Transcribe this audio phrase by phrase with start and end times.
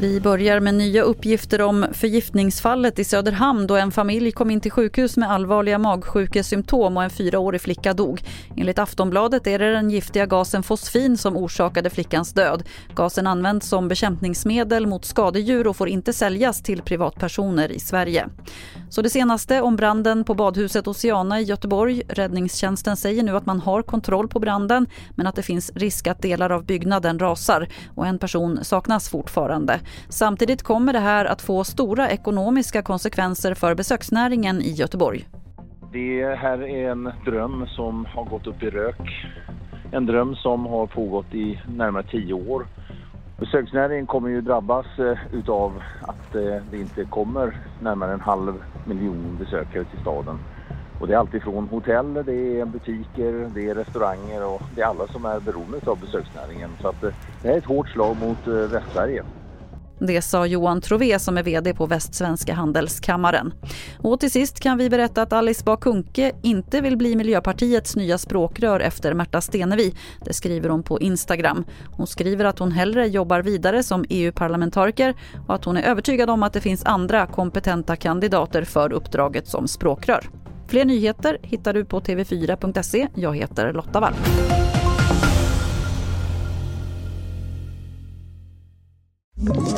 [0.00, 4.70] Vi börjar med nya uppgifter om förgiftningsfallet i Söderhamn då en familj kom in till
[4.70, 8.22] sjukhus med allvarliga magsjukesymptom och en fyraårig flicka dog.
[8.56, 12.62] Enligt Aftonbladet är det den giftiga gasen fosfin som orsakade flickans död.
[12.94, 18.28] Gasen används som bekämpningsmedel mot skadedjur och får inte säljas till privatpersoner i Sverige.
[18.90, 22.02] Så det senaste om branden på badhuset Oceana i Göteborg.
[22.08, 26.22] Räddningstjänsten säger nu att man har kontroll på branden men att det finns risk att
[26.22, 29.80] delar av byggnaden rasar och en person saknas fortfarande.
[30.08, 35.28] Samtidigt kommer det här att få stora ekonomiska konsekvenser för besöksnäringen i Göteborg.
[35.92, 39.28] Det här är en dröm som har gått upp i rök.
[39.92, 42.66] En dröm som har pågått i närmare tio år.
[43.40, 49.38] Besöksnäringen kommer ju drabbas eh, utav att eh, det inte kommer närmare en halv miljon
[49.38, 50.40] besökare till staden.
[50.98, 55.08] Och det är alltifrån hotell, det är butiker, det är restauranger och det är alla
[55.08, 56.76] som är beroende av besöksnäringen.
[56.80, 57.10] Så att eh,
[57.42, 59.22] det här är ett hårt slag mot Västsverige.
[60.00, 63.54] Det sa Johan Trové som är VD på Västsvenska Handelskammaren.
[63.98, 68.18] Och till sist kan vi berätta att Alice Bah Kuhnke inte vill bli Miljöpartiets nya
[68.18, 69.94] språkrör efter Märta Stenevi.
[70.24, 71.64] Det skriver hon på Instagram.
[71.92, 75.14] Hon skriver att hon hellre jobbar vidare som EU-parlamentariker
[75.46, 79.68] och att hon är övertygad om att det finns andra kompetenta kandidater för uppdraget som
[79.68, 80.30] språkrör.
[80.68, 83.08] Fler nyheter hittar du på tv4.se.
[83.14, 84.14] Jag heter Lotta Wall.
[89.40, 89.77] you